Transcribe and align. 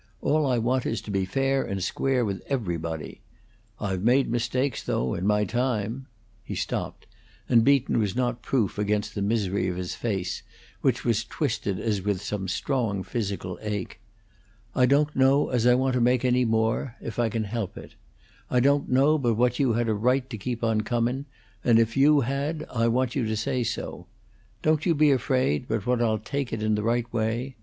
All 0.19 0.47
I 0.47 0.57
want 0.57 0.87
is 0.87 0.99
to 1.01 1.11
be 1.11 1.25
fair 1.25 1.61
and 1.63 1.83
square 1.83 2.25
with 2.25 2.41
everybody. 2.47 3.21
I've 3.79 4.01
made 4.01 4.31
mistakes, 4.31 4.81
though, 4.81 5.13
in 5.13 5.27
my 5.27 5.43
time" 5.45 6.07
He 6.43 6.55
stopped, 6.55 7.05
and 7.47 7.63
Beaton 7.63 7.99
was 7.99 8.15
not 8.15 8.41
proof 8.41 8.79
against 8.79 9.13
the 9.13 9.21
misery 9.21 9.67
of 9.67 9.75
his 9.77 9.93
face, 9.93 10.41
which 10.81 11.05
was 11.05 11.23
twisted 11.23 11.79
as 11.79 12.01
with 12.01 12.19
some 12.19 12.47
strong 12.47 13.03
physical 13.03 13.59
ache. 13.61 13.99
"I 14.73 14.87
don't 14.87 15.15
know 15.15 15.49
as 15.49 15.67
I 15.67 15.75
want 15.75 15.93
to 15.93 16.01
make 16.01 16.25
any 16.25 16.45
more, 16.45 16.95
if 16.99 17.19
I 17.19 17.29
can 17.29 17.43
help 17.43 17.77
it. 17.77 17.93
I 18.49 18.59
don't 18.59 18.89
know 18.89 19.19
but 19.19 19.35
what 19.35 19.59
you 19.59 19.73
had 19.73 19.87
a 19.87 19.93
right 19.93 20.27
to 20.31 20.35
keep 20.39 20.63
on 20.63 20.81
comin', 20.81 21.27
and 21.63 21.77
if 21.77 21.95
you 21.95 22.21
had 22.21 22.65
I 22.73 22.87
want 22.87 23.13
you 23.15 23.27
to 23.27 23.37
say 23.37 23.63
so. 23.63 24.07
Don't 24.63 24.83
you 24.83 24.95
be 24.95 25.11
afraid 25.11 25.67
but 25.67 25.85
what 25.85 26.01
I'll 26.01 26.17
take 26.17 26.51
it 26.51 26.63
in 26.63 26.73
the 26.73 26.81
right 26.81 27.05
way. 27.13 27.55